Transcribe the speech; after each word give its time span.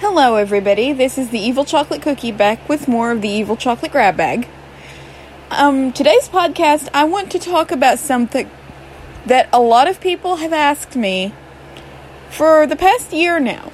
Hello, 0.00 0.36
everybody. 0.36 0.94
This 0.94 1.18
is 1.18 1.28
the 1.28 1.38
Evil 1.38 1.66
Chocolate 1.66 2.00
Cookie 2.00 2.32
back 2.32 2.70
with 2.70 2.88
more 2.88 3.10
of 3.10 3.20
the 3.20 3.28
Evil 3.28 3.54
Chocolate 3.54 3.92
Grab 3.92 4.16
Bag. 4.16 4.48
Um, 5.50 5.92
today's 5.92 6.26
podcast, 6.26 6.88
I 6.94 7.04
want 7.04 7.30
to 7.32 7.38
talk 7.38 7.70
about 7.70 7.98
something 7.98 8.50
that 9.26 9.50
a 9.52 9.60
lot 9.60 9.88
of 9.88 10.00
people 10.00 10.36
have 10.36 10.54
asked 10.54 10.96
me 10.96 11.34
for 12.30 12.66
the 12.66 12.76
past 12.76 13.12
year 13.12 13.38
now. 13.38 13.72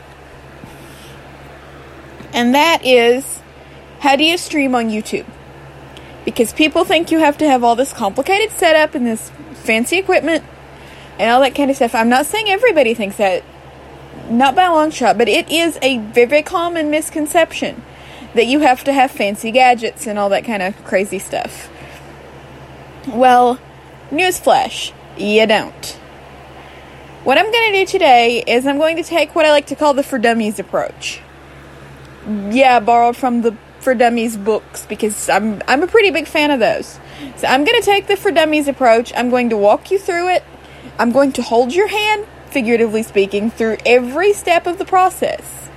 And 2.33 2.53
that 2.57 2.85
is 2.85 3.41
how 4.01 4.17
do 4.17 4.25
you 4.25 4.37
stream 4.37 4.75
on 4.75 4.87
YouTube? 4.89 5.27
Because 6.25 6.53
people 6.53 6.85
think 6.85 7.13
you 7.13 7.21
have 7.21 7.39
to 7.39 7.49
have 7.49 7.63
all 7.63 7.77
this 7.77 7.93
complicated 7.93 8.51
setup 8.51 8.97
and 8.97 9.07
this 9.07 9.31
fancy 9.53 9.97
equipment 9.97 10.43
and 11.21 11.31
all 11.31 11.41
that 11.43 11.55
kind 11.55 11.71
of 11.71 11.77
stuff. 11.77 11.95
I'm 11.95 12.09
not 12.09 12.27
saying 12.27 12.49
everybody 12.49 12.95
thinks 12.95 13.17
that 13.19 13.45
not 14.31 14.55
by 14.55 14.65
a 14.65 14.73
long 14.73 14.91
shot, 14.91 15.19
but 15.19 15.29
it 15.29 15.51
is 15.51 15.79
a 15.83 15.99
very 15.99 16.43
common 16.43 16.91
misconception 16.91 17.83
that 18.35 18.47
you 18.47 18.61
have 18.61 18.85
to 18.85 18.93
have 18.93 19.11
fancy 19.11 19.51
gadgets 19.51 20.07
and 20.07 20.19
all 20.19 20.29
that 20.29 20.45
kind 20.45 20.63
of 20.63 20.85
crazy 20.85 21.19
stuff. 21.19 21.71
Well, 23.09 23.59
newsflash, 24.11 24.93
you 25.17 25.47
don't. 25.47 25.87
What 27.25 27.39
I'm 27.39 27.51
going 27.51 27.73
to 27.73 27.79
do 27.79 27.87
today 27.87 28.45
is 28.47 28.67
I'm 28.67 28.79
going 28.79 28.97
to 28.97 29.03
take 29.03 29.35
what 29.35 29.45
I 29.45 29.51
like 29.51 29.67
to 29.67 29.77
call 29.77 29.95
the 29.95 30.03
for 30.03 30.19
dummies 30.19 30.59
approach. 30.59 31.21
Yeah, 32.51 32.81
borrowed 32.81 33.17
from 33.17 33.43
the 33.43 33.57
for 33.81 33.95
dummies 33.95 34.37
books 34.37 34.85
because 34.87 35.29
I'm 35.29 35.63
I'm 35.69 35.83
a 35.83 35.87
pretty 35.87 36.11
big 36.11 36.27
fan 36.27 36.51
of 36.51 36.61
those. 36.61 36.99
So 37.37 37.47
I'm 37.47 37.65
going 37.65 37.81
to 37.81 37.85
take 37.85 38.07
the 38.07 38.17
for 38.17 38.31
dummies 38.31 38.69
approach. 38.69 39.13
I'm 39.17 39.31
going 39.31 39.51
to 39.51 39.57
walk 39.57 39.91
you 39.91 39.99
through 39.99 40.31
it. 40.31 40.45
I'm 40.99 41.13
going 41.13 41.33
to 41.33 41.43
hold 41.43 41.75
your 41.75 41.89
hand 41.89 42.27
figuratively 42.51 43.03
speaking, 43.03 43.51
through 43.51 43.79
every 43.85 44.33
step 44.33 44.67
of 44.67 44.79
the 44.79 44.85
process. 44.85 45.69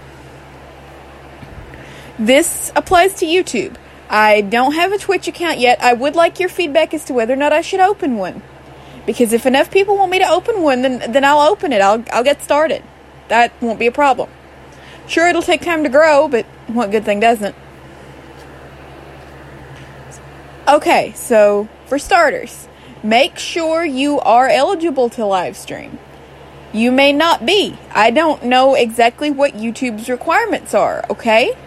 This 2.18 2.72
applies 2.76 3.14
to 3.16 3.26
YouTube. 3.26 3.76
I 4.10 4.42
don't 4.42 4.74
have 4.74 4.92
a 4.92 4.98
Twitch 4.98 5.28
account 5.28 5.60
yet. 5.60 5.82
I 5.82 5.94
would 5.94 6.16
like 6.16 6.40
your 6.40 6.50
feedback 6.50 6.94
as 6.94 7.06
to 7.06 7.14
whether 7.14 7.34
or 7.34 7.38
not 7.38 7.54
I 7.54 7.62
should 7.62 7.80
open 7.80 8.18
one. 8.18 8.42
Because 9.06 9.34
if 9.34 9.46
enough 9.46 9.72
people 9.72 9.98
want 9.98 10.12
me 10.12 10.20
to 10.20 10.30
open 10.30 10.62
one, 10.62 10.82
then 10.82 11.12
then 11.12 11.24
I'll 11.24 11.40
open 11.40 11.72
it. 11.72 11.82
I'll 11.82 12.04
I'll 12.12 12.24
get 12.24 12.42
started. 12.42 12.84
That 13.30 13.54
won't 13.62 13.80
be 13.80 13.88
a 13.88 13.92
problem. 13.92 14.30
Sure, 15.08 15.28
it'll 15.28 15.42
take 15.42 15.62
time 15.62 15.84
to 15.84 15.90
grow, 15.90 16.28
but 16.28 16.46
what 16.68 16.92
good 16.92 17.06
thing 17.06 17.20
doesn't? 17.20 17.56
Okay, 20.68 21.14
so 21.16 21.68
for 21.88 21.98
starters, 21.98 22.68
make 23.02 23.40
sure 23.40 23.84
you 23.84 24.20
are 24.20 24.48
eligible 24.48 25.10
to 25.10 25.26
live 25.26 25.58
stream. 25.58 25.98
You 26.72 26.92
may 26.92 27.12
not 27.12 27.46
be. 27.46 27.78
I 27.94 28.12
don't 28.12 28.44
know 28.44 28.76
exactly 28.76 29.32
what 29.32 29.54
YouTube's 29.54 30.08
requirements 30.08 30.74
are, 30.76 31.04
okay? 31.10 31.58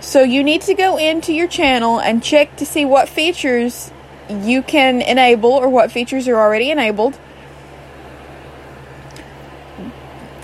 So 0.00 0.22
you 0.22 0.42
need 0.42 0.62
to 0.62 0.74
go 0.74 0.96
into 0.96 1.32
your 1.32 1.46
channel 1.46 2.00
and 2.00 2.22
check 2.22 2.56
to 2.56 2.66
see 2.66 2.84
what 2.84 3.08
features 3.08 3.92
you 4.28 4.62
can 4.62 5.00
enable 5.00 5.52
or 5.52 5.68
what 5.68 5.92
features 5.92 6.26
are 6.26 6.36
already 6.36 6.70
enabled. 6.70 7.18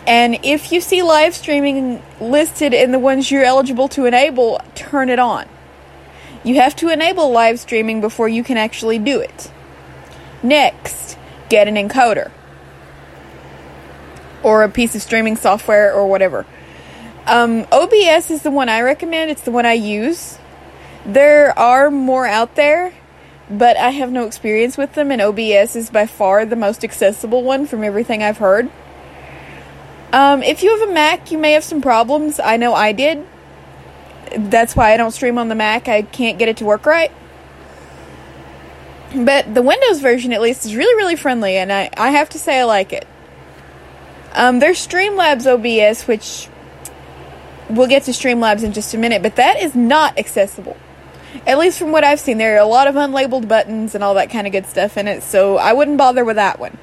And 0.06 0.38
if 0.42 0.72
you 0.72 0.80
see 0.80 1.02
live 1.02 1.34
streaming 1.34 2.02
listed 2.20 2.72
in 2.72 2.92
the 2.92 2.98
ones 2.98 3.30
you're 3.30 3.44
eligible 3.44 3.88
to 3.88 4.06
enable, 4.06 4.60
turn 4.75 5.08
it 5.08 5.19
on. 5.19 5.48
You 6.42 6.56
have 6.56 6.75
to 6.77 6.88
enable 6.88 7.30
live 7.30 7.60
streaming 7.60 8.00
before 8.00 8.28
you 8.28 8.42
can 8.42 8.56
actually 8.56 8.98
do 8.98 9.20
it. 9.20 9.50
Next, 10.42 11.19
get 11.48 11.69
an 11.69 11.75
encoder 11.75 12.30
or 14.42 14.62
a 14.62 14.69
piece 14.69 14.94
of 14.94 15.02
streaming 15.02 15.36
software 15.36 15.92
or 15.92 16.06
whatever. 16.06 16.46
Um, 17.27 17.66
OBS 17.70 18.30
is 18.30 18.42
the 18.42 18.50
one 18.50 18.69
I 18.69 18.80
recommend. 18.80 19.30
It's 19.30 19.42
the 19.42 19.50
one 19.50 19.66
I 19.66 19.74
use. 19.74 20.38
There 21.05 21.56
are 21.58 21.91
more 21.91 22.27
out 22.27 22.55
there, 22.56 22.92
but 23.48 23.77
I 23.77 23.91
have 23.91 24.10
no 24.10 24.27
experience 24.27 24.76
with 24.76 24.94
them, 24.94 25.10
and 25.10 25.20
OBS 25.20 25.76
is 25.76 25.91
by 25.91 26.06
far 26.06 26.44
the 26.44 26.56
most 26.56 26.84
accessible 26.84 27.42
one 27.42 27.66
from 27.66 27.84
everything 27.84 28.22
I've 28.22 28.38
heard. 28.38 28.70
Um, 30.12 30.43
if 30.43 30.62
you 30.62 30.76
have 30.76 30.88
a 30.88 30.93
Mac, 30.93 31.31
you 31.31 31.38
may 31.38 31.53
have 31.53 31.64
some 31.64 31.81
problems. 31.81 32.41
I 32.41 32.56
know 32.56 32.75
I 32.75 32.93
did. 32.93 33.25
That's 34.37 34.75
why 34.75 34.93
I 34.93 34.97
don't 34.97 35.12
stream 35.12 35.38
on 35.38 35.48
the 35.48 35.54
Mac. 35.54 35.88
I 35.88 36.03
can't 36.03 36.38
get 36.38 36.48
it 36.48 36.56
to 36.59 36.64
work 36.64 36.87
right. 36.87 37.12
But 39.14 39.54
the 39.54 39.62
Windows 39.62 40.00
version, 40.00 40.32
at 40.32 40.41
least, 40.41 40.66
is 40.66 40.75
really, 40.75 40.94
really 40.97 41.16
friendly, 41.16 41.56
and 41.56 41.72
I, 41.72 41.91
I 41.97 42.10
have 42.10 42.28
to 42.31 42.38
say 42.38 42.60
I 42.60 42.64
like 42.64 42.93
it. 42.93 43.06
Um, 44.32 44.60
there's 44.60 44.86
Streamlabs 44.86 45.46
OBS, 45.46 46.06
which 46.06 46.48
we'll 47.68 47.88
get 47.88 48.04
to 48.04 48.12
Streamlabs 48.12 48.62
in 48.62 48.72
just 48.72 48.94
a 48.94 48.98
minute, 48.98 49.22
but 49.22 49.36
that 49.36 49.60
is 49.60 49.74
not 49.74 50.18
accessible. 50.18 50.76
At 51.46 51.58
least 51.58 51.78
from 51.78 51.92
what 51.92 52.04
I've 52.04 52.20
seen, 52.20 52.38
there 52.38 52.54
are 52.56 52.60
a 52.60 52.66
lot 52.66 52.86
of 52.86 52.94
unlabeled 52.94 53.48
buttons 53.48 53.94
and 53.94 54.02
all 54.02 54.14
that 54.14 54.30
kind 54.30 54.46
of 54.46 54.52
good 54.52 54.66
stuff 54.66 54.96
in 54.96 55.08
it, 55.08 55.22
so 55.22 55.56
I 55.56 55.72
wouldn't 55.72 55.98
bother 55.98 56.24
with 56.24 56.36
that 56.36 56.58
one. 56.58 56.78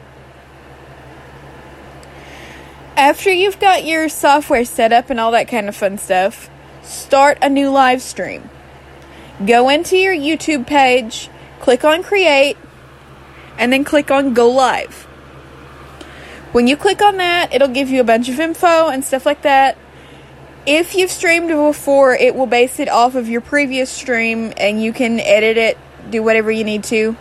After 2.96 3.32
you've 3.32 3.60
got 3.60 3.86
your 3.86 4.10
software 4.10 4.66
set 4.66 4.92
up 4.92 5.10
and 5.10 5.20
all 5.20 5.32
that 5.32 5.48
kind 5.48 5.70
of 5.70 5.76
fun 5.76 5.98
stuff, 5.98 6.50
start 6.82 7.38
a 7.42 7.50
new 7.50 7.70
live 7.70 8.02
stream. 8.02 8.50
Go 9.46 9.70
into 9.70 9.98
your 9.98 10.16
YouTube 10.16 10.66
page, 10.66 11.30
click 11.60 11.84
on 11.84 12.02
Create, 12.02 12.58
and 13.58 13.72
then 13.72 13.84
click 13.84 14.10
on 14.10 14.34
Go 14.34 14.50
Live. 14.50 15.07
When 16.52 16.68
you 16.68 16.78
click 16.78 17.02
on 17.02 17.18
that, 17.18 17.54
it'll 17.54 17.68
give 17.68 17.90
you 17.90 18.02
a 18.02 18.06
bunch 18.06 18.30
of 18.30 18.40
info 18.40 18.88
and 18.88 19.04
stuff 19.04 19.26
like 19.26 19.42
that. 19.42 19.78
If 20.66 20.96
you've 20.96 21.12
streamed 21.12 21.50
before, 21.50 22.14
it 22.14 22.36
will 22.36 22.46
base 22.46 22.80
it 22.80 22.90
off 22.90 23.16
of 23.16 23.30
your 23.30 23.42
previous 23.42 23.90
stream 23.90 24.54
and 24.58 24.82
you 24.82 24.92
can 24.92 25.20
edit 25.20 25.58
it, 25.58 25.78
do 26.10 26.24
whatever 26.24 26.52
you 26.52 26.64
need 26.64 26.84
to. 26.86 27.16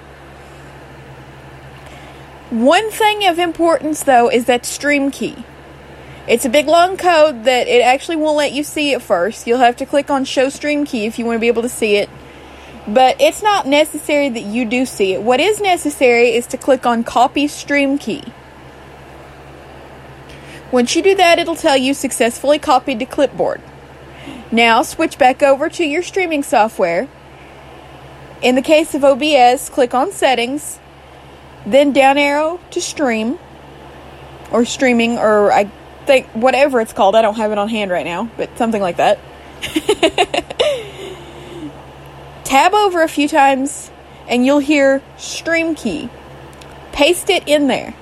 One 2.51 2.91
thing 2.91 3.27
of 3.27 3.39
importance 3.39 4.05
though 4.05 4.31
is 4.31 4.47
that 4.47 4.65
stream 4.65 5.11
key. 5.11 5.45
It's 6.29 6.45
a 6.45 6.49
big 6.49 6.67
long 6.67 6.97
code 6.97 7.45
that 7.45 7.69
it 7.69 7.83
actually 7.83 8.17
won't 8.17 8.37
let 8.37 8.53
you 8.53 8.65
see 8.65 8.95
at 8.95 9.03
first. 9.03 9.47
You'll 9.47 9.59
have 9.59 9.77
to 9.77 9.87
click 9.87 10.11
on 10.11 10.25
show 10.25 10.49
stream 10.49 10.85
key 10.85 11.07
if 11.07 11.19
you 11.19 11.25
want 11.25 11.37
to 11.37 11.41
be 11.41 11.49
able 11.49 11.63
to 11.63 11.69
see 11.69 11.97
it. 11.97 12.11
But 12.89 13.21
it's 13.21 13.43
not 13.43 13.67
necessary 13.67 14.29
that 14.29 14.43
you 14.43 14.65
do 14.65 14.87
see 14.87 15.15
it. 15.15 15.23
What 15.23 15.41
is 15.41 15.61
necessary 15.61 16.35
is 16.35 16.47
to 16.49 16.57
click 16.57 16.87
on 16.87 17.05
copy 17.05 17.47
stream 17.49 17.99
key. 17.99 18.25
Once 20.73 20.97
you 20.97 21.03
do 21.03 21.15
that, 21.15 21.39
it'll 21.39 21.55
tell 21.55 21.77
you 21.77 21.95
successfully 21.95 22.59
copied 22.59 22.99
to 22.99 23.07
clipboard. 23.07 23.61
Now 24.51 24.83
switch 24.83 25.19
back 25.19 25.43
over 25.43 25.69
to 25.71 25.85
your 25.85 26.03
streaming 26.03 26.43
software. 26.43 27.09
In 28.43 28.55
the 28.55 28.63
case 28.63 28.95
of 28.95 29.05
OBS, 29.05 29.71
click 29.71 29.95
on 29.95 30.13
settings, 30.13 30.79
then 31.65 31.93
down 31.93 32.19
arrow 32.19 32.61
to 32.71 32.81
stream 32.81 33.39
or 34.51 34.65
streaming 34.65 35.19
or 35.19 35.53
I 35.53 35.71
think 36.05 36.27
whatever 36.29 36.81
it's 36.81 36.93
called. 36.93 37.17
I 37.17 37.23
don't 37.23 37.37
have 37.37 37.53
it 37.53 37.59
on 37.59 37.69
hand 37.69 37.91
right 37.91 38.05
now, 38.05 38.31
but 38.37 38.57
something 38.59 38.83
like 38.83 38.97
that. 38.97 39.19
Tab 42.45 42.75
over 42.75 43.03
a 43.03 43.09
few 43.09 43.29
times 43.29 43.91
and 44.29 44.47
you'll 44.47 44.61
hear 44.61 45.03
stream 45.17 45.75
key. 45.75 46.09
Paste 46.93 47.31
it 47.31 47.49
in 47.49 47.67
there. 47.67 47.95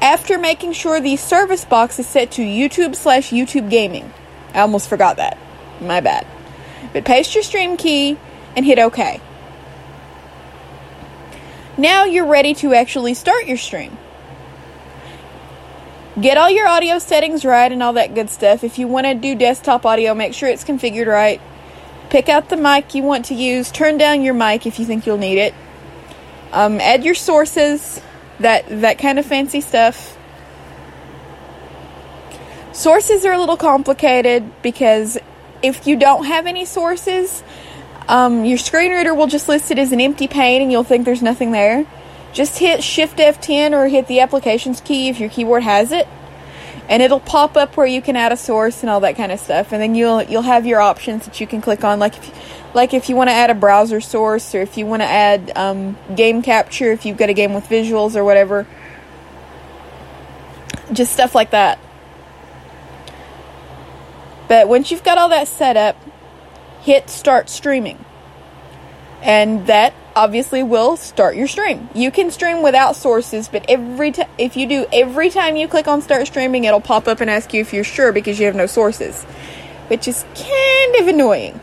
After 0.00 0.38
making 0.38 0.72
sure 0.72 1.00
the 1.00 1.16
service 1.16 1.64
box 1.64 1.98
is 1.98 2.06
set 2.06 2.30
to 2.32 2.42
YouTube 2.42 2.94
slash 2.94 3.30
YouTube 3.30 3.70
Gaming. 3.70 4.12
I 4.54 4.60
almost 4.60 4.88
forgot 4.88 5.16
that. 5.16 5.38
My 5.80 6.00
bad. 6.00 6.26
But 6.92 7.04
paste 7.04 7.34
your 7.34 7.44
stream 7.44 7.76
key 7.76 8.16
and 8.54 8.64
hit 8.64 8.78
OK. 8.78 9.20
Now 11.78 12.04
you're 12.04 12.26
ready 12.26 12.54
to 12.54 12.72
actually 12.72 13.14
start 13.14 13.46
your 13.46 13.58
stream. 13.58 13.96
Get 16.18 16.38
all 16.38 16.48
your 16.48 16.66
audio 16.66 16.98
settings 16.98 17.44
right 17.44 17.70
and 17.70 17.82
all 17.82 17.92
that 17.94 18.14
good 18.14 18.30
stuff. 18.30 18.64
If 18.64 18.78
you 18.78 18.88
want 18.88 19.06
to 19.06 19.14
do 19.14 19.34
desktop 19.34 19.84
audio, 19.84 20.14
make 20.14 20.32
sure 20.32 20.48
it's 20.48 20.64
configured 20.64 21.06
right. 21.06 21.40
Pick 22.08 22.30
out 22.30 22.48
the 22.48 22.56
mic 22.56 22.94
you 22.94 23.02
want 23.02 23.26
to 23.26 23.34
use. 23.34 23.70
Turn 23.70 23.98
down 23.98 24.22
your 24.22 24.32
mic 24.32 24.66
if 24.66 24.78
you 24.78 24.86
think 24.86 25.04
you'll 25.04 25.18
need 25.18 25.38
it. 25.38 25.54
Um, 26.52 26.80
add 26.80 27.04
your 27.04 27.14
sources 27.14 28.00
that 28.40 28.64
that 28.80 28.98
kind 28.98 29.18
of 29.18 29.26
fancy 29.26 29.60
stuff. 29.60 30.16
Sources 32.72 33.24
are 33.24 33.32
a 33.32 33.38
little 33.38 33.56
complicated 33.56 34.50
because 34.62 35.18
if 35.62 35.86
you 35.86 35.96
don't 35.96 36.26
have 36.26 36.46
any 36.46 36.64
sources, 36.64 37.42
um, 38.08 38.44
your 38.44 38.58
screen 38.58 38.92
reader 38.92 39.14
will 39.14 39.26
just 39.26 39.48
list 39.48 39.70
it 39.70 39.78
as 39.78 39.92
an 39.92 40.00
empty 40.00 40.28
pane 40.28 40.62
and 40.62 40.70
you'll 40.70 40.84
think 40.84 41.04
there's 41.04 41.22
nothing 41.22 41.52
there. 41.52 41.86
Just 42.32 42.58
hit 42.58 42.84
Shift 42.84 43.16
F10 43.16 43.72
or 43.72 43.88
hit 43.88 44.08
the 44.08 44.20
applications 44.20 44.82
key 44.82 45.08
if 45.08 45.18
your 45.18 45.30
keyboard 45.30 45.62
has 45.62 45.90
it, 45.90 46.06
and 46.86 47.02
it'll 47.02 47.18
pop 47.18 47.56
up 47.56 47.78
where 47.78 47.86
you 47.86 48.02
can 48.02 48.14
add 48.14 48.30
a 48.30 48.36
source 48.36 48.82
and 48.82 48.90
all 48.90 49.00
that 49.00 49.16
kind 49.16 49.32
of 49.32 49.40
stuff. 49.40 49.72
And 49.72 49.80
then 49.80 49.94
you'll 49.94 50.22
you'll 50.22 50.42
have 50.42 50.66
your 50.66 50.80
options 50.80 51.24
that 51.24 51.40
you 51.40 51.46
can 51.46 51.62
click 51.62 51.82
on, 51.82 51.98
like 51.98 52.16
if 52.18 52.55
like 52.76 52.94
if 52.94 53.08
you 53.08 53.16
want 53.16 53.28
to 53.28 53.34
add 53.34 53.50
a 53.50 53.54
browser 53.54 54.00
source 54.00 54.54
or 54.54 54.60
if 54.60 54.76
you 54.78 54.86
want 54.86 55.02
to 55.02 55.06
add 55.06 55.50
um, 55.56 55.96
game 56.14 56.42
capture 56.42 56.92
if 56.92 57.04
you've 57.04 57.16
got 57.16 57.28
a 57.28 57.34
game 57.34 57.54
with 57.54 57.64
visuals 57.64 58.14
or 58.14 58.24
whatever 58.24 58.66
just 60.92 61.12
stuff 61.12 61.34
like 61.34 61.50
that 61.50 61.80
But 64.48 64.68
once 64.68 64.90
you've 64.90 65.02
got 65.02 65.18
all 65.18 65.28
that 65.30 65.48
set 65.48 65.76
up, 65.76 65.96
hit 66.82 67.10
start 67.10 67.48
streaming. 67.48 68.04
And 69.22 69.66
that 69.66 69.92
obviously 70.14 70.62
will 70.62 70.96
start 70.96 71.36
your 71.36 71.48
stream. 71.48 71.88
You 71.94 72.10
can 72.10 72.30
stream 72.30 72.62
without 72.62 72.96
sources, 72.96 73.48
but 73.48 73.64
every 73.68 74.12
time 74.12 74.28
if 74.38 74.56
you 74.56 74.68
do 74.68 74.86
every 74.92 75.30
time 75.30 75.56
you 75.56 75.66
click 75.66 75.88
on 75.88 76.00
start 76.00 76.26
streaming, 76.26 76.64
it'll 76.64 76.80
pop 76.80 77.08
up 77.08 77.20
and 77.20 77.28
ask 77.28 77.52
you 77.52 77.60
if 77.60 77.72
you're 77.72 77.84
sure 77.84 78.12
because 78.12 78.38
you 78.38 78.46
have 78.46 78.54
no 78.54 78.66
sources, 78.66 79.24
which 79.88 80.06
is 80.06 80.24
kind 80.34 80.96
of 81.00 81.08
annoying. 81.08 81.60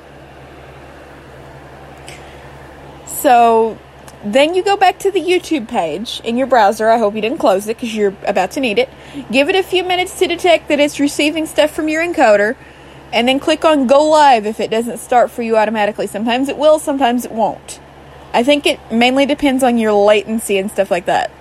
So 3.24 3.78
then 4.26 4.54
you 4.54 4.62
go 4.62 4.76
back 4.76 5.00
to 5.00 5.10
the 5.10 5.22
YouTube 5.22 5.70
page 5.70 6.20
in 6.26 6.36
your 6.36 6.46
browser. 6.46 6.90
I 6.90 6.98
hope 6.98 7.16
you 7.16 7.22
didn't 7.22 7.38
close 7.38 7.70
it 7.70 7.78
because 7.78 7.96
you're 7.96 8.14
about 8.28 8.52
to 8.52 8.60
need 8.60 8.78
it. 8.78 8.90
Give 9.32 9.48
it 9.48 9.56
a 9.56 9.64
few 9.64 9.82
minutes 9.82 10.20
to 10.20 10.28
detect 10.28 10.68
that 10.68 10.82
it's 10.82 11.00
receiving 11.00 11.46
stuff 11.46 11.72
from 11.72 11.88
your 11.88 12.04
encoder, 12.06 12.58
and 13.14 13.26
then 13.26 13.40
click 13.40 13.64
on 13.64 13.88
Go 13.88 14.10
Live 14.10 14.46
if 14.46 14.60
it 14.60 14.70
doesn't 14.70 14.98
start 14.98 15.32
for 15.32 15.42
you 15.42 15.56
automatically. 15.56 16.06
Sometimes 16.06 16.50
it 16.50 16.58
will, 16.58 16.80
sometimes 16.80 17.24
it 17.24 17.32
won't. 17.32 17.80
I 18.34 18.44
think 18.44 18.66
it 18.66 18.80
mainly 18.92 19.26
depends 19.26 19.64
on 19.64 19.78
your 19.78 19.94
latency 19.94 20.58
and 20.58 20.70
stuff 20.70 20.92
like 20.92 21.06
that. 21.06 21.32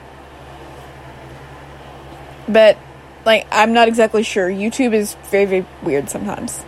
But, 2.46 2.78
like, 3.24 3.48
I'm 3.50 3.72
not 3.72 3.88
exactly 3.88 4.22
sure. 4.22 4.48
YouTube 4.48 4.92
is 4.92 5.14
very, 5.32 5.46
very 5.46 5.66
weird 5.82 6.08
sometimes. 6.08 6.64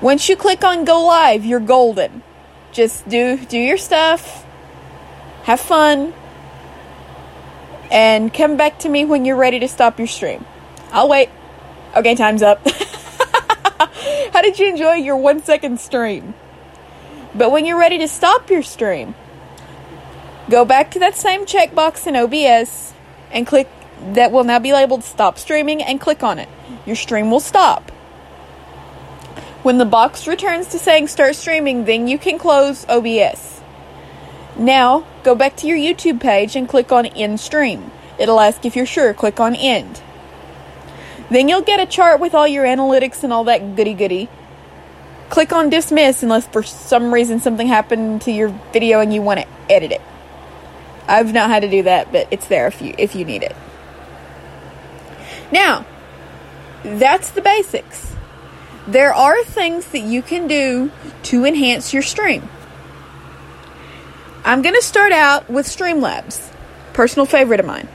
Once 0.00 0.28
you 0.28 0.34
click 0.34 0.64
on 0.64 0.84
Go 0.84 1.04
Live, 1.04 1.44
you're 1.44 1.60
golden. 1.60 2.24
Just 2.72 3.08
do 3.08 3.36
do 3.36 3.58
your 3.58 3.78
stuff 3.78 4.44
have 5.48 5.60
fun, 5.60 6.12
and 7.90 8.34
come 8.34 8.58
back 8.58 8.80
to 8.80 8.86
me 8.86 9.06
when 9.06 9.24
you're 9.24 9.34
ready 9.34 9.58
to 9.58 9.66
stop 9.66 9.98
your 9.98 10.06
stream. 10.06 10.44
I'll 10.92 11.08
wait. 11.08 11.30
Okay, 11.96 12.14
time's 12.14 12.42
up. 12.42 12.60
How 14.34 14.42
did 14.42 14.58
you 14.58 14.68
enjoy 14.68 14.96
your 14.96 15.16
one 15.16 15.42
second 15.42 15.80
stream? 15.80 16.34
But 17.34 17.50
when 17.50 17.64
you're 17.64 17.78
ready 17.78 17.96
to 17.96 18.08
stop 18.08 18.50
your 18.50 18.62
stream, 18.62 19.14
go 20.50 20.66
back 20.66 20.90
to 20.90 20.98
that 20.98 21.16
same 21.16 21.46
checkbox 21.46 22.06
in 22.06 22.14
OBS 22.14 22.92
and 23.30 23.46
click 23.46 23.70
that 24.12 24.30
will 24.32 24.44
now 24.44 24.58
be 24.58 24.74
labeled 24.74 25.02
stop 25.02 25.38
streaming 25.38 25.82
and 25.82 25.98
click 25.98 26.22
on 26.22 26.38
it. 26.38 26.48
Your 26.84 26.96
stream 26.96 27.30
will 27.30 27.40
stop. 27.40 27.90
When 29.68 29.76
the 29.76 29.84
box 29.84 30.26
returns 30.26 30.68
to 30.68 30.78
saying 30.78 31.08
start 31.08 31.36
streaming, 31.36 31.84
then 31.84 32.08
you 32.08 32.16
can 32.16 32.38
close 32.38 32.86
OBS. 32.88 33.60
Now, 34.56 35.06
go 35.24 35.34
back 35.34 35.56
to 35.56 35.66
your 35.66 35.76
YouTube 35.76 36.22
page 36.22 36.56
and 36.56 36.66
click 36.66 36.90
on 36.90 37.04
End 37.04 37.38
Stream. 37.38 37.90
It'll 38.18 38.40
ask 38.40 38.64
if 38.64 38.74
you're 38.74 38.86
sure. 38.86 39.12
Click 39.12 39.40
on 39.40 39.54
End. 39.54 40.00
Then 41.30 41.50
you'll 41.50 41.60
get 41.60 41.80
a 41.80 41.84
chart 41.84 42.18
with 42.18 42.34
all 42.34 42.48
your 42.48 42.64
analytics 42.64 43.22
and 43.22 43.30
all 43.30 43.44
that 43.44 43.76
goody 43.76 43.92
goody. 43.92 44.30
Click 45.28 45.52
on 45.52 45.68
Dismiss 45.68 46.22
unless 46.22 46.46
for 46.46 46.62
some 46.62 47.12
reason 47.12 47.38
something 47.38 47.66
happened 47.66 48.22
to 48.22 48.32
your 48.32 48.48
video 48.72 49.00
and 49.00 49.12
you 49.12 49.20
want 49.20 49.40
to 49.40 49.46
edit 49.68 49.92
it. 49.92 50.00
I've 51.06 51.34
not 51.34 51.50
had 51.50 51.60
to 51.60 51.68
do 51.68 51.82
that, 51.82 52.10
but 52.10 52.26
it's 52.30 52.46
there 52.46 52.68
if 52.68 52.80
you 52.80 52.94
if 52.96 53.14
you 53.14 53.26
need 53.26 53.42
it. 53.42 53.54
Now, 55.52 55.84
that's 56.82 57.28
the 57.28 57.42
basics. 57.42 58.14
There 58.88 59.12
are 59.12 59.44
things 59.44 59.84
that 59.88 59.98
you 59.98 60.22
can 60.22 60.48
do 60.48 60.90
to 61.24 61.44
enhance 61.44 61.92
your 61.92 62.00
stream. 62.00 62.48
I'm 64.46 64.62
going 64.62 64.74
to 64.74 64.82
start 64.82 65.12
out 65.12 65.50
with 65.50 65.66
Streamlabs, 65.66 66.50
personal 66.94 67.26
favorite 67.26 67.60
of 67.60 67.66
mine. 67.66 67.86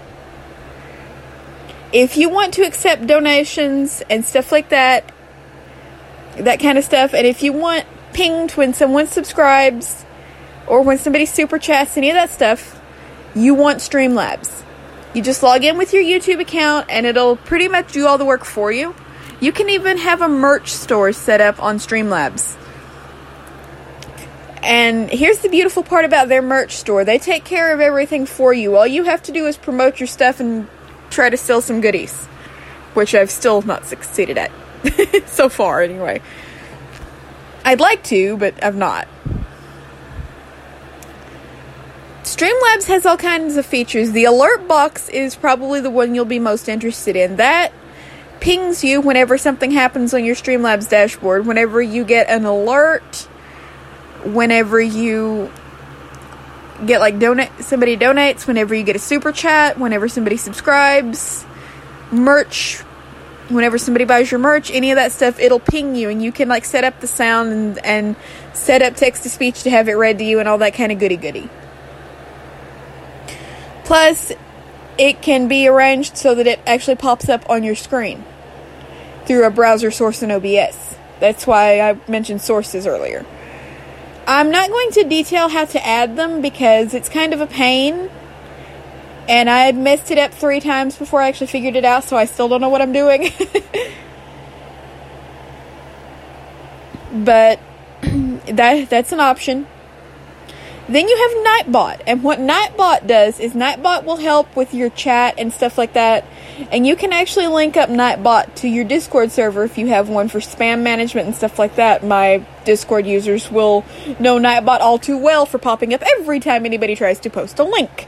If 1.92 2.16
you 2.16 2.30
want 2.30 2.54
to 2.54 2.62
accept 2.62 3.07
donations 3.07 4.04
and 4.07 4.24
stuff 4.24 4.51
like 4.51 4.69
that, 4.69 5.12
that 6.38 6.60
kind 6.60 6.78
of 6.78 6.84
stuff, 6.84 7.16
and 7.16 7.25
if 7.25 7.42
you 7.42 7.54
want 7.54 7.86
pinged 8.13 8.51
when 8.51 8.75
someone 8.75 9.07
subscribes 9.07 10.06
or 10.68 10.84
when 10.84 11.00
somebody 11.00 11.25
super 11.25 11.57
chats, 11.57 11.98
any 11.98 12.12
of 12.12 12.16
that 12.16 12.30
stuff, 12.30 12.80
you 13.34 13.56
want 13.56 13.80
Streamlabs. 13.80 14.62
You 15.16 15.24
just 15.24 15.42
log 15.42 15.63
in 15.63 15.75
with 15.80 15.92
your 15.92 16.04
YouTube 16.04 16.39
account 16.39 16.86
and 16.88 17.07
it'll 17.07 17.36
pretty 17.36 17.68
much 17.68 17.92
do 17.92 18.06
all 18.06 18.19
the 18.19 18.25
work 18.25 18.46
for 18.46 18.72
you. 18.72 18.94
You 19.44 19.51
can 19.51 19.69
even 19.69 19.98
have 19.98 20.22
a 20.22 20.30
merch 20.30 20.72
store 20.72 21.12
set 21.12 21.42
up 21.42 21.62
on 21.62 21.75
Streamlabs. 21.75 22.56
And 24.62 25.10
here's 25.10 25.40
the 25.40 25.50
beautiful 25.50 25.84
part 25.84 26.06
about 26.06 26.30
their 26.30 26.42
merch 26.42 26.78
store 26.78 27.04
they 27.04 27.18
take 27.18 27.44
care 27.44 27.74
of 27.74 27.81
everything 27.81 28.25
for 28.25 28.54
you. 28.54 28.78
All 28.78 28.88
you 28.88 29.04
have 29.04 29.22
to 29.24 29.34
do 29.34 29.45
is 29.45 29.57
promote 29.57 30.00
your 30.00 30.07
stuff 30.07 30.40
and 30.40 30.69
try 31.10 31.30
to 31.30 31.36
sell 31.36 31.60
some 31.60 31.81
goodies, 31.81 32.25
which 32.94 33.13
I've 33.13 33.30
still 33.30 33.62
not 33.63 33.86
succeeded 33.86 34.38
at 34.38 34.50
so 35.28 35.50
far, 35.50 35.81
anyway. 35.81 36.22
I'd 37.66 37.81
like 37.81 38.01
to, 38.06 38.38
but 38.38 38.63
I've 38.63 38.78
not. 38.78 39.10
Streamlabs 42.24 42.86
has 42.86 43.06
all 43.06 43.18
kinds 43.18 43.57
of 43.57 43.66
features. 43.66 44.13
The 44.13 44.24
alert 44.24 44.69
box 44.69 45.10
is 45.10 45.36
probably 45.36 45.81
the 45.81 45.89
one 45.89 46.16
you'll 46.16 46.24
be 46.24 46.39
most 46.39 46.69
interested 46.69 47.18
in. 47.18 47.36
That 47.36 47.74
pings 48.44 48.84
you 48.84 49.00
whenever 49.00 49.38
something 49.38 49.72
happens 49.72 50.13
on 50.13 50.25
your 50.25 50.36
Streamlabs 50.36 50.90
dashboard. 50.90 51.45
Whenever 51.45 51.81
you 51.81 52.04
get 52.04 52.30
an 52.30 52.44
alert 52.44 53.30
whenever 54.25 54.80
you 54.81 55.51
get 56.86 57.00
like 57.00 57.19
donate 57.19 57.50
somebody 57.60 57.95
donates 57.98 58.48
whenever 58.48 58.74
you 58.74 58.84
get 58.84 58.95
a 58.95 59.00
super 59.00 59.31
chat 59.31 59.78
whenever 59.78 60.07
somebody 60.07 60.38
subscribes 60.38 61.45
merch 62.12 62.80
whenever 63.50 63.78
somebody 63.78 64.06
buys 64.06 64.31
your 64.31 64.40
merch 64.40 64.72
any 64.72 64.92
of 64.92 64.96
that 64.96 65.12
stuff 65.12 65.39
it'll 65.39 65.60
ping 65.60 65.96
you 65.96 66.10
and 66.10 66.24
you 66.24 66.31
can 66.31 66.48
like 66.48 66.63
set 66.66 66.84
up 66.84 67.00
the 67.01 67.07
sound 67.07 67.51
and, 67.51 67.86
and 67.86 68.16
set 68.54 68.81
up 68.81 68.96
text 68.96 69.24
to 69.24 69.30
speech 69.30 69.63
to 69.63 69.69
have 69.69 69.88
it 69.89 69.94
read 69.94 70.18
to 70.18 70.24
you 70.24 70.39
and 70.39 70.48
all 70.48 70.57
that 70.57 70.74
kind 70.74 70.92
of 70.92 71.00
goody 71.00 71.18
goody 71.18 71.50
plus 73.84 74.31
it 74.98 75.22
can 75.22 75.48
be 75.48 75.68
arranged 75.68 76.18
so 76.18 76.34
that 76.36 76.48
it 76.48 76.60
actually 76.66 76.96
pops 76.96 77.28
up 77.28 77.50
on 77.50 77.63
your 77.63 77.75
screen 77.75 78.24
through 79.25 79.46
a 79.46 79.52
browser 79.52 79.92
source 79.92 80.22
in 80.22 80.31
obs 80.31 80.96
that's 81.20 81.48
why 81.48 81.80
i 81.80 81.98
mentioned 82.08 82.42
sources 82.42 82.86
earlier 82.86 83.25
I'm 84.25 84.52
not 84.52 84.70
going 84.70 84.92
to 84.92 85.04
detail 85.04 85.50
how 85.50 85.66
to 85.66 85.86
add 85.86 86.16
them 86.16 86.42
because 86.42 86.94
it's 86.94 87.10
kind 87.10 87.34
of 87.34 87.42
a 87.42 87.48
pain. 87.48 88.10
And 89.28 89.50
I 89.50 89.62
had 89.62 89.75
messed 89.75 90.12
it 90.12 90.18
up 90.18 90.31
three 90.31 90.60
times 90.60 90.98
before 90.98 91.22
I 91.22 91.28
actually 91.28 91.48
figured 91.48 91.75
it 91.75 91.84
out, 91.86 92.04
so 92.04 92.16
I 92.18 92.25
still 92.25 92.48
don't 92.48 92.62
know 92.62 92.70
what 92.70 92.81
I'm 92.81 92.94
doing. 92.94 93.31
but 97.25 97.60
that 98.01 98.89
that's 98.89 99.12
an 99.12 99.20
option. 99.20 99.68
Then 100.90 101.08
you 101.08 101.18
have 101.18 101.66
Nightbot, 101.66 102.02
and 102.08 102.24
what 102.24 102.40
Nightbot 102.40 103.08
does 103.08 103.40
is 103.40 103.54
Nightbot 103.54 104.04
will 104.04 104.18
help 104.18 104.54
with 104.54 104.74
your 104.74 104.90
chat 104.90 105.36
and 105.38 105.54
stuff 105.54 105.78
like 105.78 105.94
that. 105.94 106.25
And 106.72 106.86
you 106.86 106.98
can 106.98 107.13
actually 107.13 107.48
link 107.48 107.78
up 107.78 107.90
Nightbot 107.90 108.56
to 108.56 108.68
your 108.68 108.84
Discord 108.84 109.32
server 109.32 109.63
if 109.63 109.78
you 109.78 109.88
have 109.88 110.10
one 110.10 110.28
for 110.28 110.40
spam 110.40 110.82
management 110.82 111.28
and 111.28 111.36
stuff 111.36 111.58
like 111.58 111.75
that. 111.78 112.06
My 112.06 112.46
Discord 112.66 113.06
users 113.08 113.50
will 113.50 113.86
know 114.20 114.38
Nightbot 114.38 114.82
all 114.82 115.00
too 115.00 115.18
well 115.18 115.46
for 115.46 115.58
popping 115.58 115.94
up 115.94 116.04
every 116.20 116.42
time 116.42 116.66
anybody 116.66 116.96
tries 116.96 117.20
to 117.22 117.30
post 117.30 117.60
a 117.60 117.63
link. 117.63 118.08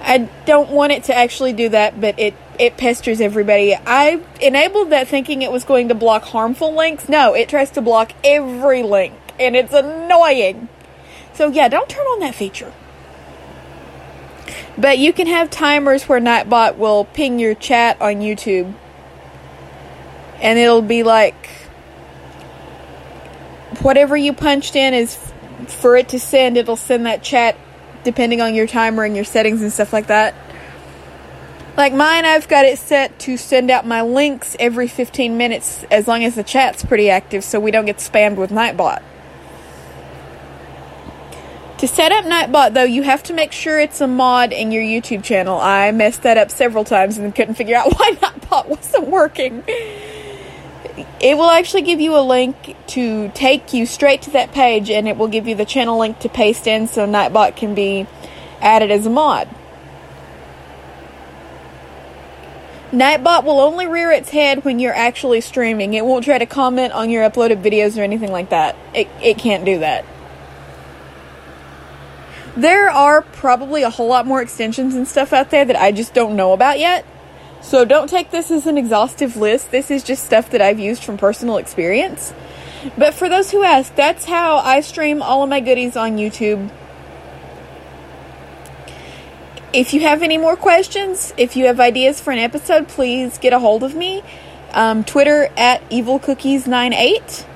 I 0.00 0.28
don't 0.46 0.70
want 0.70 0.90
it 0.90 1.04
to 1.04 1.16
actually 1.16 1.52
do 1.52 1.68
that, 1.68 2.00
but 2.00 2.18
it 2.18 2.34
it 2.58 2.76
pesters 2.76 3.20
everybody. 3.20 3.74
I 3.74 4.20
enabled 4.40 4.90
that 4.90 5.06
thinking 5.06 5.42
it 5.42 5.52
was 5.52 5.62
going 5.62 5.88
to 5.88 5.94
block 5.94 6.24
harmful 6.24 6.74
links. 6.74 7.08
No, 7.08 7.34
it 7.34 7.48
tries 7.48 7.70
to 7.72 7.80
block 7.80 8.12
every 8.24 8.82
link, 8.82 9.14
and 9.38 9.54
it's 9.54 9.72
annoying. 9.72 10.68
So 11.34 11.48
yeah, 11.48 11.68
don't 11.68 11.88
turn 11.88 12.04
on 12.06 12.20
that 12.20 12.34
feature. 12.34 12.72
But 14.76 14.98
you 14.98 15.12
can 15.12 15.26
have 15.26 15.50
timers 15.50 16.04
where 16.04 16.20
Nightbot 16.20 16.76
will 16.76 17.04
ping 17.04 17.38
your 17.38 17.54
chat 17.54 18.00
on 18.00 18.16
YouTube. 18.16 18.74
And 20.40 20.58
it'll 20.58 20.82
be 20.82 21.02
like 21.02 21.48
whatever 23.80 24.16
you 24.16 24.32
punched 24.32 24.76
in 24.76 24.94
is 24.94 25.16
for 25.68 25.96
it 25.96 26.08
to 26.10 26.20
send, 26.20 26.56
it'll 26.56 26.76
send 26.76 27.06
that 27.06 27.22
chat 27.22 27.56
depending 28.04 28.40
on 28.40 28.54
your 28.54 28.66
timer 28.66 29.04
and 29.04 29.14
your 29.14 29.24
settings 29.24 29.62
and 29.62 29.72
stuff 29.72 29.92
like 29.92 30.08
that. 30.08 30.34
Like 31.76 31.94
mine, 31.94 32.24
I've 32.24 32.48
got 32.48 32.64
it 32.64 32.78
set 32.78 33.18
to 33.20 33.36
send 33.36 33.70
out 33.70 33.86
my 33.86 34.02
links 34.02 34.56
every 34.58 34.88
15 34.88 35.36
minutes 35.36 35.84
as 35.90 36.06
long 36.06 36.22
as 36.24 36.34
the 36.34 36.42
chat's 36.42 36.84
pretty 36.84 37.08
active 37.08 37.44
so 37.44 37.60
we 37.60 37.70
don't 37.70 37.86
get 37.86 37.96
spammed 37.96 38.36
with 38.36 38.50
Nightbot. 38.50 39.02
To 41.82 41.88
set 41.88 42.12
up 42.12 42.24
Nightbot, 42.24 42.74
though, 42.74 42.84
you 42.84 43.02
have 43.02 43.24
to 43.24 43.32
make 43.32 43.50
sure 43.50 43.80
it's 43.80 44.00
a 44.00 44.06
mod 44.06 44.52
in 44.52 44.70
your 44.70 44.84
YouTube 44.84 45.24
channel. 45.24 45.58
I 45.60 45.90
messed 45.90 46.22
that 46.22 46.38
up 46.38 46.52
several 46.52 46.84
times 46.84 47.18
and 47.18 47.34
couldn't 47.34 47.56
figure 47.56 47.74
out 47.74 47.92
why 47.98 48.12
Nightbot 48.12 48.68
wasn't 48.68 49.08
working. 49.08 49.64
It 49.66 51.36
will 51.36 51.50
actually 51.50 51.82
give 51.82 52.00
you 52.00 52.16
a 52.16 52.22
link 52.22 52.76
to 52.86 53.30
take 53.30 53.72
you 53.72 53.84
straight 53.86 54.22
to 54.22 54.30
that 54.30 54.52
page, 54.52 54.90
and 54.90 55.08
it 55.08 55.16
will 55.16 55.26
give 55.26 55.48
you 55.48 55.56
the 55.56 55.64
channel 55.64 55.98
link 55.98 56.20
to 56.20 56.28
paste 56.28 56.68
in 56.68 56.86
so 56.86 57.04
Nightbot 57.04 57.56
can 57.56 57.74
be 57.74 58.06
added 58.60 58.92
as 58.92 59.04
a 59.04 59.10
mod. 59.10 59.48
Nightbot 62.92 63.42
will 63.42 63.58
only 63.58 63.88
rear 63.88 64.12
its 64.12 64.30
head 64.30 64.64
when 64.64 64.78
you're 64.78 64.94
actually 64.94 65.40
streaming. 65.40 65.94
It 65.94 66.04
won't 66.04 66.24
try 66.24 66.38
to 66.38 66.46
comment 66.46 66.92
on 66.92 67.10
your 67.10 67.28
uploaded 67.28 67.60
videos 67.60 67.98
or 67.98 68.02
anything 68.02 68.30
like 68.30 68.50
that. 68.50 68.76
It, 68.94 69.08
it 69.20 69.36
can't 69.36 69.64
do 69.64 69.80
that. 69.80 70.04
There 72.56 72.90
are 72.90 73.22
probably 73.22 73.82
a 73.82 73.90
whole 73.90 74.08
lot 74.08 74.26
more 74.26 74.42
extensions 74.42 74.94
and 74.94 75.08
stuff 75.08 75.32
out 75.32 75.50
there 75.50 75.64
that 75.64 75.76
I 75.76 75.90
just 75.92 76.12
don't 76.12 76.36
know 76.36 76.52
about 76.52 76.78
yet. 76.78 77.06
So 77.62 77.84
don't 77.84 78.08
take 78.08 78.30
this 78.30 78.50
as 78.50 78.66
an 78.66 78.76
exhaustive 78.76 79.36
list. 79.36 79.70
This 79.70 79.90
is 79.90 80.02
just 80.02 80.24
stuff 80.24 80.50
that 80.50 80.60
I've 80.60 80.80
used 80.80 81.02
from 81.04 81.16
personal 81.16 81.56
experience. 81.56 82.34
But 82.98 83.14
for 83.14 83.28
those 83.28 83.52
who 83.52 83.62
ask, 83.62 83.94
that's 83.94 84.24
how 84.24 84.56
I 84.58 84.80
stream 84.80 85.22
all 85.22 85.42
of 85.42 85.48
my 85.48 85.60
goodies 85.60 85.96
on 85.96 86.16
YouTube. 86.16 86.70
If 89.72 89.94
you 89.94 90.00
have 90.00 90.22
any 90.22 90.36
more 90.36 90.56
questions, 90.56 91.32
if 91.38 91.56
you 91.56 91.66
have 91.66 91.80
ideas 91.80 92.20
for 92.20 92.32
an 92.32 92.38
episode, 92.38 92.88
please 92.88 93.38
get 93.38 93.52
a 93.54 93.58
hold 93.58 93.82
of 93.82 93.94
me. 93.94 94.22
Um, 94.72 95.04
Twitter 95.04 95.48
at 95.56 95.88
evilcookies98. 95.88 97.46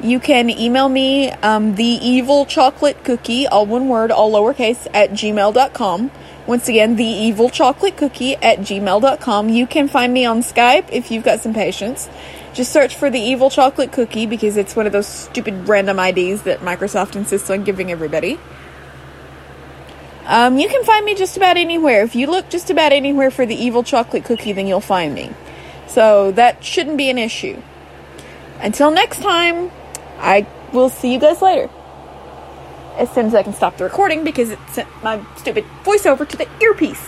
You 0.00 0.20
can 0.20 0.48
email 0.48 0.88
me 0.88 1.30
um, 1.30 1.74
the 1.74 1.84
evil 1.84 2.46
chocolate 2.46 3.02
cookie, 3.02 3.48
all 3.48 3.66
one 3.66 3.88
word, 3.88 4.12
all 4.12 4.30
lowercase, 4.30 4.86
at 4.94 5.10
gmail.com. 5.10 6.10
Once 6.46 6.68
again, 6.68 6.96
the 6.96 7.04
evil 7.04 7.50
chocolate 7.50 7.96
cookie 7.96 8.36
at 8.36 8.58
gmail.com. 8.60 9.48
You 9.48 9.66
can 9.66 9.88
find 9.88 10.14
me 10.14 10.24
on 10.24 10.40
Skype 10.40 10.88
if 10.90 11.10
you've 11.10 11.24
got 11.24 11.40
some 11.40 11.52
patience. 11.52 12.08
Just 12.54 12.72
search 12.72 12.94
for 12.94 13.10
the 13.10 13.18
evil 13.18 13.50
chocolate 13.50 13.92
cookie 13.92 14.26
because 14.26 14.56
it's 14.56 14.74
one 14.74 14.86
of 14.86 14.92
those 14.92 15.06
stupid 15.06 15.68
random 15.68 15.98
IDs 15.98 16.42
that 16.42 16.60
Microsoft 16.60 17.16
insists 17.16 17.50
on 17.50 17.64
giving 17.64 17.90
everybody. 17.90 18.38
Um, 20.26 20.58
you 20.58 20.68
can 20.68 20.84
find 20.84 21.04
me 21.04 21.14
just 21.14 21.36
about 21.36 21.56
anywhere. 21.56 22.02
If 22.02 22.14
you 22.14 22.28
look 22.28 22.48
just 22.50 22.70
about 22.70 22.92
anywhere 22.92 23.30
for 23.30 23.46
the 23.46 23.54
evil 23.54 23.82
chocolate 23.82 24.24
cookie, 24.24 24.52
then 24.52 24.66
you'll 24.66 24.80
find 24.80 25.14
me. 25.14 25.32
So 25.86 26.32
that 26.32 26.62
shouldn't 26.62 26.96
be 26.96 27.10
an 27.10 27.18
issue. 27.18 27.60
Until 28.60 28.90
next 28.90 29.20
time, 29.22 29.70
I 30.18 30.46
will 30.72 30.88
see 30.88 31.12
you 31.12 31.18
guys 31.18 31.40
later. 31.40 31.70
As 32.96 33.10
soon 33.10 33.26
as 33.26 33.34
I 33.34 33.42
can 33.42 33.54
stop 33.54 33.76
the 33.76 33.84
recording 33.84 34.24
because 34.24 34.50
it 34.50 34.58
sent 34.68 34.88
my 35.02 35.24
stupid 35.36 35.64
voiceover 35.84 36.28
to 36.28 36.36
the 36.36 36.48
earpiece. 36.60 37.06